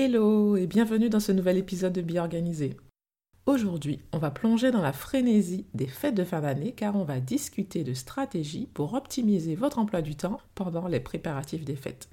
[0.00, 2.76] Hello et bienvenue dans ce nouvel épisode de Bien Organisé.
[3.46, 7.18] Aujourd'hui, on va plonger dans la frénésie des fêtes de fin d'année car on va
[7.18, 12.08] discuter de stratégies pour optimiser votre emploi du temps pendant les préparatifs des fêtes.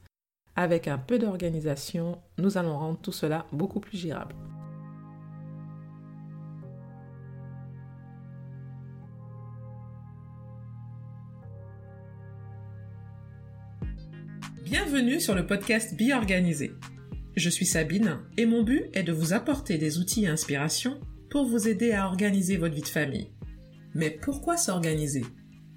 [0.55, 4.33] Avec un peu d'organisation, nous allons rendre tout cela beaucoup plus gérable.
[14.63, 16.71] Bienvenue sur le podcast Be Organisé.
[17.36, 21.46] Je suis Sabine et mon but est de vous apporter des outils et inspirations pour
[21.46, 23.32] vous aider à organiser votre vie de famille.
[23.93, 25.25] Mais pourquoi s'organiser?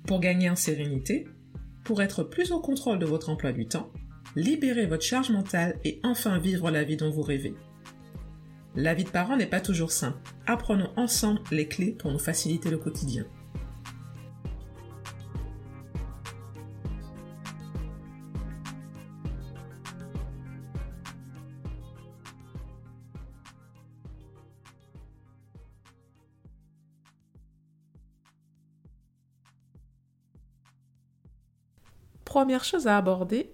[0.07, 1.27] Pour gagner en sérénité,
[1.85, 3.93] pour être plus au contrôle de votre emploi du temps,
[4.37, 7.55] libérer votre charge mentale et enfin vivre la vie dont vous rêvez?
[8.77, 10.19] La vie de parent n'est pas toujours simple.
[10.47, 13.27] Apprenons ensemble les clés pour nous faciliter le quotidien.
[32.49, 33.53] Première chose à aborder,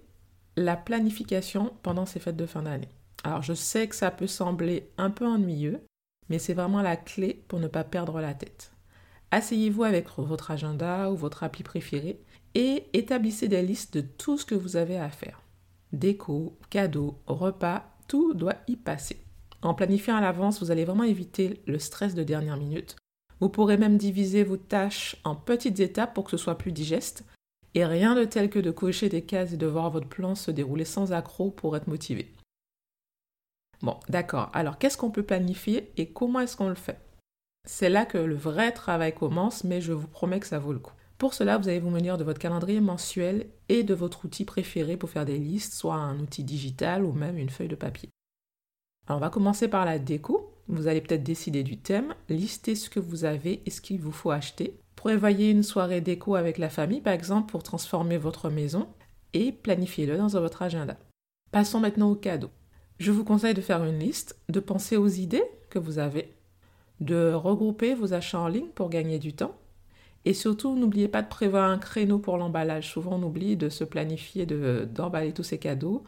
[0.55, 2.87] la planification pendant ces fêtes de fin d'année.
[3.25, 5.81] Alors je sais que ça peut sembler un peu ennuyeux,
[6.29, 8.71] mais c'est vraiment la clé pour ne pas perdre la tête.
[9.31, 12.21] Asseyez-vous avec votre agenda ou votre appli préféré
[12.53, 15.41] et établissez des listes de tout ce que vous avez à faire.
[15.91, 19.17] Déco, cadeaux, repas, tout doit y passer.
[19.61, 22.95] En planifiant à l'avance, vous allez vraiment éviter le stress de dernière minute.
[23.41, 27.25] Vous pourrez même diviser vos tâches en petites étapes pour que ce soit plus digeste
[27.75, 30.49] et rien de tel que de cocher des cases et de voir votre plan se
[30.49, 32.33] dérouler sans accroc pour être motivé.
[33.81, 34.49] Bon, d'accord.
[34.53, 36.99] Alors, qu'est-ce qu'on peut planifier et comment est-ce qu'on le fait?
[37.67, 40.79] C'est là que le vrai travail commence, mais je vous promets que ça vaut le
[40.79, 40.93] coup.
[41.17, 44.97] Pour cela, vous allez vous munir de votre calendrier mensuel et de votre outil préféré
[44.97, 48.09] pour faire des listes, soit un outil digital ou même une feuille de papier.
[49.07, 50.53] Alors, on va commencer par la déco.
[50.67, 54.11] Vous allez peut-être décider du thème, lister ce que vous avez et ce qu'il vous
[54.11, 54.79] faut acheter.
[54.95, 58.87] Prévoyez une soirée déco avec la famille, par exemple, pour transformer votre maison
[59.33, 60.97] et planifiez-le dans votre agenda.
[61.51, 62.51] Passons maintenant aux cadeaux.
[62.97, 66.33] Je vous conseille de faire une liste, de penser aux idées que vous avez,
[67.01, 69.55] de regrouper vos achats en ligne pour gagner du temps.
[70.23, 72.89] Et surtout, n'oubliez pas de prévoir un créneau pour l'emballage.
[72.89, 76.03] Souvent, on oublie de se planifier, d'emballer tous ces cadeaux.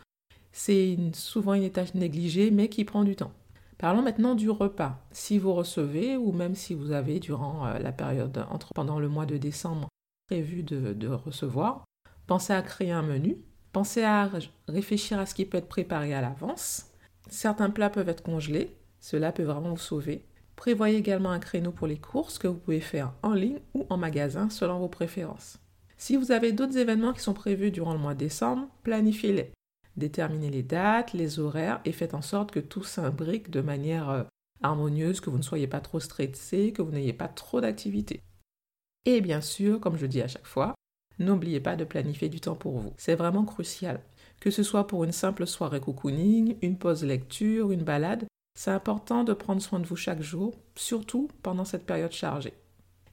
[0.51, 3.31] C'est souvent une tâche négligée, mais qui prend du temps.
[3.77, 4.97] Parlons maintenant du repas.
[5.11, 9.07] Si vous recevez ou même si vous avez durant euh, la période entre pendant le
[9.07, 9.87] mois de décembre
[10.27, 11.85] prévu de, recevoir,
[12.25, 13.37] pensez à créer un menu,
[13.71, 14.29] pensez à
[14.67, 16.87] réfléchir à ce qui peut être préparé à l'avance.
[17.29, 20.25] Certains plats peuvent être congelés, cela peut vraiment vous sauver.
[20.55, 23.97] Prévoyez également un créneau pour les courses que vous pouvez faire en ligne ou en
[23.97, 25.59] magasin selon vos préférences.
[25.97, 29.51] Si vous avez d'autres événements qui sont prévus durant le mois de décembre, planifiez-les.
[29.97, 34.23] Déterminez les dates, les horaires et faites en sorte que tout s'imbrique de manière euh,
[34.61, 38.21] harmonieuse, que vous ne soyez pas trop stressé, que vous n'ayez pas trop d'activités.
[39.05, 40.75] Et bien sûr, comme je dis à chaque fois,
[41.17, 42.93] n'oubliez pas de planifier du temps pour vous.
[42.97, 44.01] C'est vraiment crucial.
[44.39, 48.25] Que ce soit pour une simple soirée cocooning, une pause lecture, une balade,
[48.55, 52.53] c'est important de prendre soin de vous chaque jour, surtout pendant cette période chargée.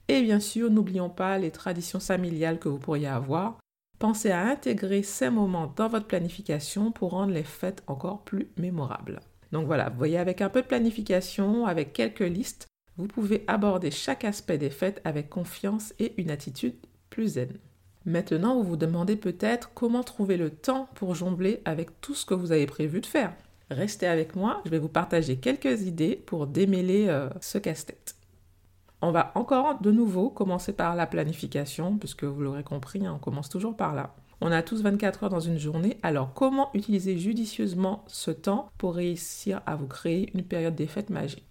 [0.07, 3.57] Et bien sûr, n'oublions pas les traditions familiales que vous pourriez avoir,
[3.99, 9.21] Pensez à intégrer ces moments dans votre planification pour rendre les fêtes encore plus mémorables.
[9.51, 12.67] Donc voilà, vous voyez, avec un peu de planification, avec quelques listes,
[12.97, 16.75] vous pouvez aborder chaque aspect des fêtes avec confiance et une attitude
[17.09, 17.57] plus zen.
[18.05, 22.33] Maintenant, vous vous demandez peut-être comment trouver le temps pour jongler avec tout ce que
[22.33, 23.33] vous avez prévu de faire.
[23.71, 28.15] Restez avec moi, je vais vous partager quelques idées pour démêler euh, ce casse-tête.
[29.07, 33.19] On va encore de nouveau commencer par la planification, puisque vous l'aurez compris, hein, on
[33.19, 34.15] commence toujours par là.
[34.41, 38.95] On a tous 24 heures dans une journée, alors comment utiliser judicieusement ce temps pour
[38.95, 41.45] réussir à vous créer une période des fêtes magiques?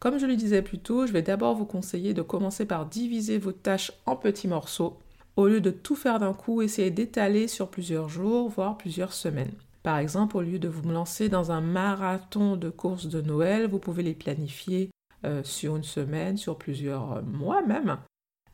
[0.00, 3.38] Comme je le disais plus tôt, je vais d'abord vous conseiller de commencer par diviser
[3.38, 4.98] vos tâches en petits morceaux.
[5.36, 9.54] Au lieu de tout faire d'un coup, essayez d'étaler sur plusieurs jours, voire plusieurs semaines.
[9.84, 13.78] Par exemple, au lieu de vous lancer dans un marathon de courses de Noël, vous
[13.78, 14.90] pouvez les planifier
[15.26, 17.98] euh, sur une semaine, sur plusieurs mois même.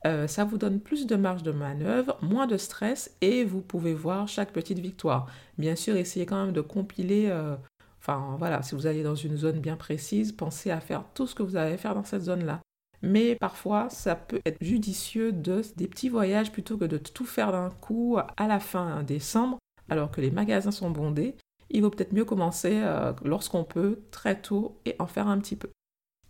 [0.05, 3.95] Euh, ça vous donne plus de marge de manœuvre, moins de stress et vous pouvez
[3.95, 5.27] voir chaque petite victoire.
[5.59, 7.55] Bien sûr, essayez quand même de compiler, euh,
[8.01, 11.35] enfin voilà, si vous allez dans une zone bien précise, pensez à faire tout ce
[11.35, 12.61] que vous allez faire dans cette zone-là.
[13.03, 17.53] Mais parfois, ça peut être judicieux de des petits voyages plutôt que de tout faire
[17.53, 19.59] d'un coup à la fin décembre,
[19.89, 21.37] alors que les magasins sont bondés.
[21.71, 22.81] Il vaut peut-être mieux commencer
[23.25, 25.71] lorsqu'on peut, très tôt, et en faire un petit peu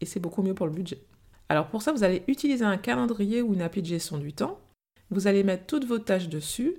[0.03, 1.03] et c'est beaucoup mieux pour le budget.
[1.49, 4.61] Alors pour ça, vous allez utiliser un calendrier ou une appli de gestion du temps.
[5.11, 6.77] Vous allez mettre toutes vos tâches dessus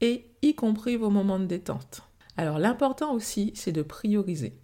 [0.00, 2.02] et y compris vos moments de détente.
[2.36, 4.58] Alors l'important aussi, c'est de prioriser.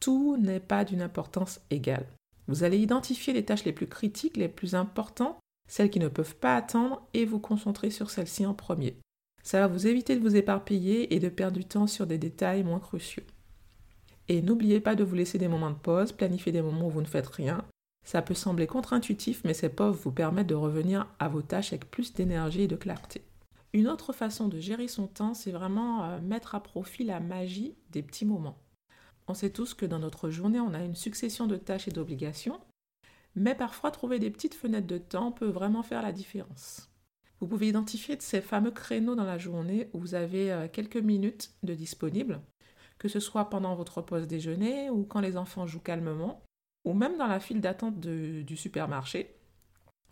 [0.00, 2.06] Tout n'est pas d'une importance égale.
[2.48, 6.36] Vous allez identifier les tâches les plus critiques, les plus importantes, celles qui ne peuvent
[6.36, 8.96] pas attendre, et vous concentrer sur celles-ci en premier.
[9.42, 12.64] Ça va vous éviter de vous éparpiller et de perdre du temps sur des détails
[12.64, 13.22] moins cruciaux.
[14.32, 17.02] Et n'oubliez pas de vous laisser des moments de pause, planifier des moments où vous
[17.02, 17.66] ne faites rien.
[18.02, 21.90] Ça peut sembler contre-intuitif, mais ces pauses vous permettent de revenir à vos tâches avec
[21.90, 23.26] plus d'énergie et de clarté.
[23.74, 27.74] Une autre façon de gérer son temps, c'est vraiment euh, mettre à profit la magie
[27.90, 28.56] des petits moments.
[29.28, 32.58] On sait tous que dans notre journée, on a une succession de tâches et d'obligations,
[33.36, 36.88] mais parfois trouver des petites fenêtres de temps peut vraiment faire la différence.
[37.38, 41.52] Vous pouvez identifier ces fameux créneaux dans la journée où vous avez euh, quelques minutes
[41.62, 42.40] de disponibles,
[43.02, 46.40] que ce soit pendant votre pause déjeuner ou quand les enfants jouent calmement,
[46.84, 49.34] ou même dans la file d'attente du supermarché.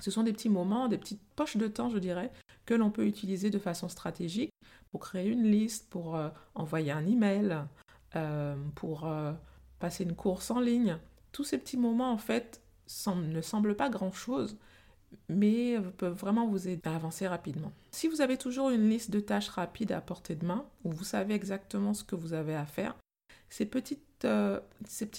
[0.00, 2.32] Ce sont des petits moments, des petites poches de temps, je dirais,
[2.66, 4.50] que l'on peut utiliser de façon stratégique
[4.90, 7.58] pour créer une liste, pour euh, envoyer un email,
[8.16, 9.08] euh, pour
[9.78, 10.98] passer une course en ligne.
[11.30, 12.60] Tous ces petits moments, en fait,
[13.06, 14.58] ne semblent pas grand-chose,
[15.28, 17.72] mais peuvent vraiment vous aider à avancer rapidement.
[17.90, 21.04] Si vous avez toujours une liste de tâches rapides à portée de main, où vous
[21.04, 22.96] savez exactement ce que vous avez à faire,
[23.48, 24.60] ces petites, euh,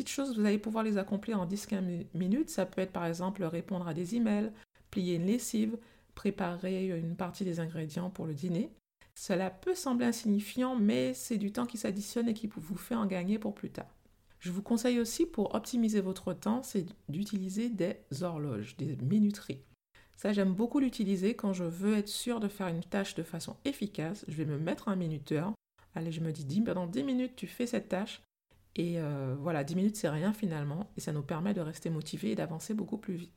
[0.06, 2.50] choses, vous allez pouvoir les accomplir en 10-15 minutes.
[2.50, 4.52] Ça peut être par exemple répondre à des emails,
[4.90, 5.78] plier une lessive,
[6.16, 8.70] préparer une partie des ingrédients pour le dîner.
[9.16, 13.06] Cela peut sembler insignifiant, mais c'est du temps qui s'additionne et qui vous fait en
[13.06, 13.94] gagner pour plus tard.
[14.40, 19.62] Je vous conseille aussi pour optimiser votre temps, c'est d'utiliser des horloges, des minuteries.
[20.22, 23.56] Ça, j'aime beaucoup l'utiliser quand je veux être sûr de faire une tâche de façon
[23.66, 24.24] efficace.
[24.28, 25.52] Je vais me mettre un minuteur.
[25.96, 28.22] Allez, je me dis, pendant 10 minutes, tu fais cette tâche.
[28.76, 30.92] Et euh, voilà, 10 minutes, c'est rien finalement.
[30.96, 33.34] Et ça nous permet de rester motivés et d'avancer beaucoup plus vite.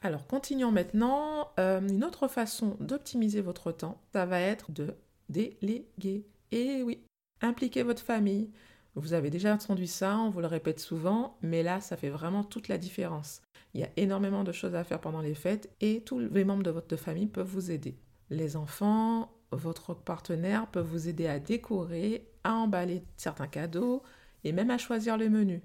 [0.00, 1.50] Alors, continuons maintenant.
[1.58, 4.94] Euh, une autre façon d'optimiser votre temps, ça va être de
[5.28, 6.24] déléguer.
[6.52, 7.02] Et oui,
[7.42, 8.52] impliquer votre famille.
[8.94, 12.44] Vous avez déjà entendu ça, on vous le répète souvent, mais là, ça fait vraiment
[12.44, 13.42] toute la différence.
[13.74, 16.62] Il y a énormément de choses à faire pendant les fêtes et tous les membres
[16.62, 17.96] de votre famille peuvent vous aider.
[18.30, 24.02] Les enfants, votre partenaire peuvent vous aider à décorer, à emballer certains cadeaux
[24.44, 25.62] et même à choisir le menu.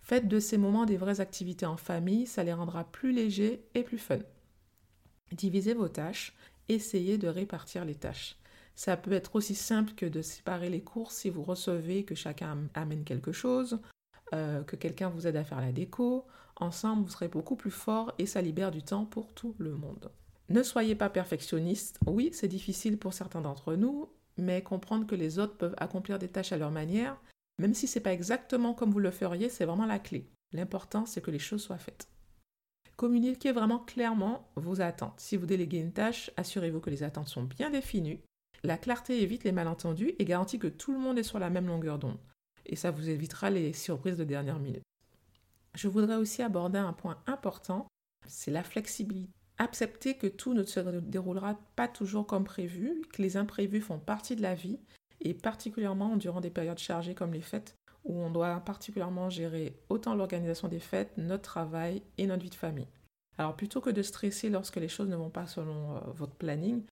[0.00, 3.82] Faites de ces moments des vraies activités en famille, ça les rendra plus légers et
[3.82, 4.20] plus fun.
[5.32, 6.34] Divisez vos tâches,
[6.68, 8.36] essayez de répartir les tâches.
[8.76, 12.68] Ça peut être aussi simple que de séparer les courses si vous recevez que chacun
[12.74, 13.80] amène quelque chose,
[14.34, 16.26] euh, que quelqu'un vous aide à faire la déco,
[16.58, 20.10] Ensemble, vous serez beaucoup plus fort et ça libère du temps pour tout le monde.
[20.48, 21.98] Ne soyez pas perfectionniste.
[22.06, 24.08] Oui, c'est difficile pour certains d'entre nous,
[24.38, 27.20] mais comprendre que les autres peuvent accomplir des tâches à leur manière,
[27.58, 30.30] même si ce n'est pas exactement comme vous le feriez, c'est vraiment la clé.
[30.52, 32.08] L'important, c'est que les choses soient faites.
[32.96, 35.20] Communiquez vraiment clairement vos attentes.
[35.20, 38.20] Si vous déléguez une tâche, assurez-vous que les attentes sont bien définies.
[38.62, 41.66] La clarté évite les malentendus et garantit que tout le monde est sur la même
[41.66, 42.18] longueur d'onde.
[42.66, 44.82] Et ça vous évitera les surprises de dernière minute.
[45.74, 47.86] Je voudrais aussi aborder un point important,
[48.26, 49.30] c'est la flexibilité.
[49.58, 54.36] Accepter que tout ne se déroulera pas toujours comme prévu, que les imprévus font partie
[54.36, 54.78] de la vie,
[55.20, 57.74] et particulièrement durant des périodes chargées comme les fêtes,
[58.04, 62.54] où on doit particulièrement gérer autant l'organisation des fêtes, notre travail et notre vie de
[62.54, 62.88] famille.
[63.38, 66.82] Alors plutôt que de stresser lorsque les choses ne vont pas selon euh, votre planning,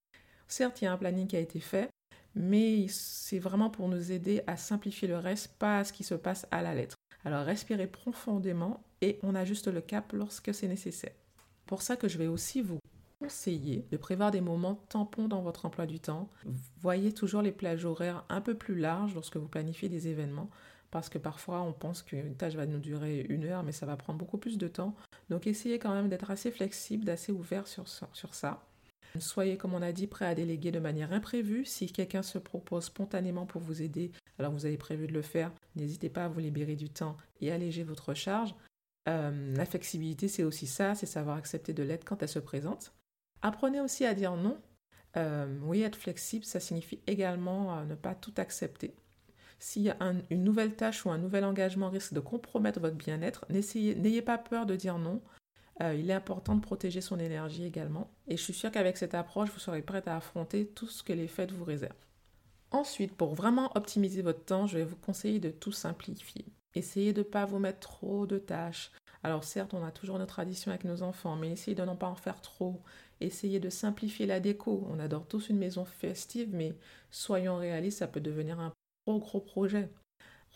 [0.47, 1.89] certes il y a un planning qui a été fait,
[2.35, 6.15] mais c'est vraiment pour nous aider à simplifier le reste, pas à ce qui se
[6.15, 6.95] passe à la lettre.
[7.23, 11.13] Alors respirez profondément et on ajuste le cap lorsque c'est nécessaire.
[11.65, 12.79] Pour ça que je vais aussi vous
[13.19, 16.29] conseiller de prévoir des moments tampons dans votre emploi du temps.
[16.81, 20.49] Voyez toujours les plages horaires un peu plus larges lorsque vous planifiez des événements
[20.91, 23.97] parce que parfois on pense qu'une tâche va nous durer une heure mais ça va
[23.97, 24.95] prendre beaucoup plus de temps.
[25.29, 28.61] Donc essayez quand même d'être assez flexible, d'assez ouvert sur, sur ça.
[29.19, 31.65] Soyez, comme on a dit, prêt à déléguer de manière imprévue.
[31.65, 35.51] Si quelqu'un se propose spontanément pour vous aider, alors vous avez prévu de le faire,
[35.75, 38.55] n'hésitez pas à vous libérer du temps et alléger votre charge.
[39.07, 42.93] Euh, la flexibilité, c'est aussi ça, c'est savoir accepter de l'aide quand elle se présente.
[43.41, 44.59] Apprenez aussi à dire non.
[45.17, 48.95] Euh, oui, être flexible, ça signifie également euh, ne pas tout accepter.
[49.59, 49.89] Si
[50.29, 54.65] une nouvelle tâche ou un nouvel engagement risque de compromettre votre bien-être, n'ayez pas peur
[54.65, 55.21] de dire non.
[55.81, 58.09] Euh, il est important de protéger son énergie également.
[58.27, 61.13] Et je suis sûre qu'avec cette approche, vous serez prête à affronter tout ce que
[61.13, 61.93] les fêtes vous réservent.
[62.71, 66.45] Ensuite, pour vraiment optimiser votre temps, je vais vous conseiller de tout simplifier.
[66.73, 68.91] Essayez de ne pas vous mettre trop de tâches.
[69.23, 72.07] Alors certes, on a toujours nos traditions avec nos enfants, mais essayez de n'en pas
[72.07, 72.81] en faire trop.
[73.21, 74.85] Essayez de simplifier la déco.
[74.91, 76.75] On adore tous une maison festive, mais
[77.11, 78.73] soyons réalistes, ça peut devenir un
[79.07, 79.89] gros gros projet.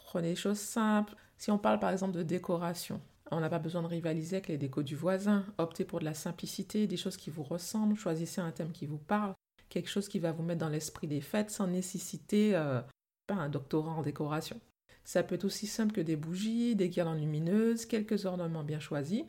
[0.06, 1.16] Prenez des choses simples.
[1.38, 3.00] Si on parle par exemple de décoration,
[3.32, 5.46] on n'a pas besoin de rivaliser avec les décos du voisin.
[5.58, 7.96] Optez pour de la simplicité, des choses qui vous ressemblent.
[7.96, 9.36] Choisissez un thème qui vous parle,
[9.70, 12.82] quelque chose qui va vous mettre dans l'esprit des fêtes sans nécessiter euh,
[13.28, 14.60] pas un doctorat en décoration.
[15.04, 19.24] Ça peut être aussi simple que des bougies, des guirlandes lumineuses, quelques ornements bien choisis.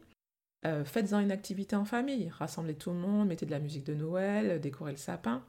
[0.66, 3.94] Euh, faites-en une activité en famille, rassemblez tout le monde, mettez de la musique de
[3.94, 5.42] Noël, décorez le sapin.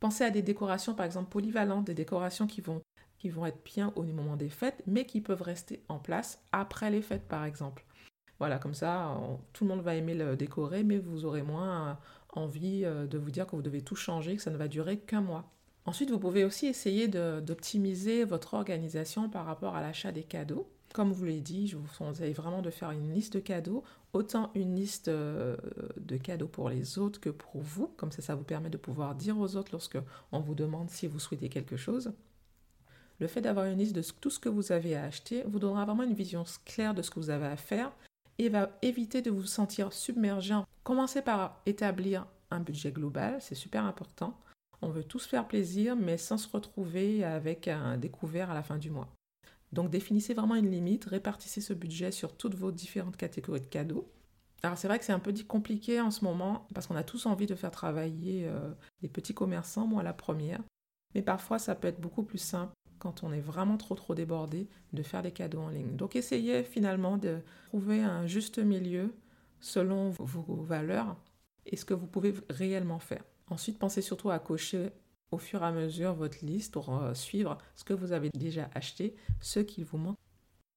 [0.00, 2.82] Pensez à des décorations par exemple polyvalentes, des décorations qui vont,
[3.20, 6.90] qui vont être bien au moment des fêtes, mais qui peuvent rester en place après
[6.90, 7.84] les fêtes par exemple.
[8.38, 9.20] Voilà, comme ça,
[9.52, 11.98] tout le monde va aimer le décorer, mais vous aurez moins
[12.32, 14.98] envie euh, de vous dire que vous devez tout changer, que ça ne va durer
[14.98, 15.52] qu'un mois.
[15.84, 20.70] Ensuite, vous pouvez aussi essayer d'optimiser votre organisation par rapport à l'achat des cadeaux.
[20.94, 24.50] Comme vous l'ai dit, je vous conseille vraiment de faire une liste de cadeaux, autant
[24.54, 25.56] une liste euh,
[25.98, 27.88] de cadeaux pour les autres que pour vous.
[27.96, 29.98] Comme ça, ça vous permet de pouvoir dire aux autres lorsque
[30.32, 32.12] on vous demande si vous souhaitez quelque chose.
[33.20, 35.84] Le fait d'avoir une liste de tout ce que vous avez à acheter vous donnera
[35.84, 37.92] vraiment une vision claire de ce que vous avez à faire
[38.38, 40.54] et va éviter de vous sentir submergé.
[40.82, 44.40] Commencez par établir un budget global, c'est super important.
[44.80, 48.78] On veut tous faire plaisir, mais sans se retrouver avec un découvert à la fin
[48.78, 49.08] du mois.
[49.72, 54.10] Donc définissez vraiment une limite, répartissez ce budget sur toutes vos différentes catégories de cadeaux.
[54.62, 57.26] Alors c'est vrai que c'est un peu compliqué en ce moment parce qu'on a tous
[57.26, 58.72] envie de faire travailler euh,
[59.02, 60.62] les petits commerçants, moi la première.
[61.14, 64.68] Mais parfois ça peut être beaucoup plus simple quand on est vraiment trop trop débordé
[64.92, 65.96] de faire des cadeaux en ligne.
[65.96, 67.38] Donc essayez finalement de
[67.68, 69.12] trouver un juste milieu
[69.58, 71.16] selon vos valeurs
[71.66, 73.24] et ce que vous pouvez réellement faire.
[73.48, 74.90] Ensuite, pensez surtout à cocher
[75.32, 78.70] au fur et à mesure votre liste pour euh, suivre ce que vous avez déjà
[78.74, 80.18] acheté, ce qu'il vous manque.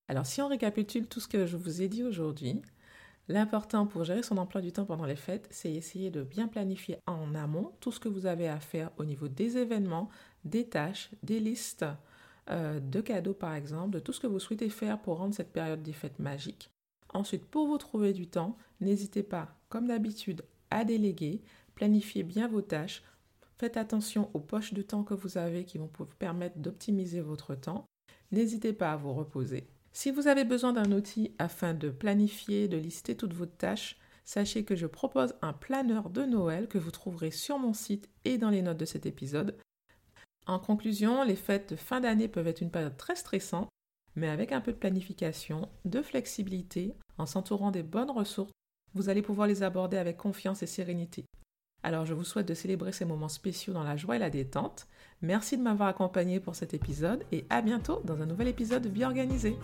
[0.08, 2.62] Alors si on récapitule tout ce que je vous ai dit aujourd'hui,
[3.28, 6.98] l'important pour gérer son emploi du temps pendant les fêtes, c'est essayer de bien planifier
[7.08, 10.10] en amont tout ce que vous avez à faire au niveau des événements,
[10.46, 11.86] des tâches, des listes
[12.50, 15.54] euh, de cadeaux par exemple, de tout ce que vous souhaitez faire pour rendre cette
[15.54, 16.70] période des fêtes magique.
[17.14, 21.42] Ensuite, pour vous trouver du temps, n'hésitez pas, comme d'habitude, à déléguer,
[21.76, 23.04] planifiez bien vos tâches,
[23.64, 27.56] Faites attention aux poches de temps que vous avez qui vont vous permettre d'optimiser votre
[27.56, 27.86] temps.
[28.32, 29.68] N'hésitez pas à vous reposer.
[29.94, 34.66] Si vous avez besoin d'un outil afin de planifier, de lister toutes vos tâches, sachez
[34.66, 38.50] que je propose un planeur de Noël que vous trouverez sur mon site et dans
[38.50, 39.56] les notes de cet épisode.
[40.46, 43.70] En conclusion, les fêtes de fin d'année peuvent être une période très stressante,
[44.16, 48.52] mais avec un peu de planification, de flexibilité, en s'entourant des bonnes ressources,
[48.94, 51.26] vous allez pouvoir les aborder avec confiance et sérénité.
[51.82, 54.88] Alors je vous souhaite de célébrer ces moments spéciaux dans la joie et la détente.
[55.22, 58.90] Merci de m'avoir accompagné pour cet épisode et à bientôt dans un nouvel épisode de
[58.90, 59.58] Vie organisée.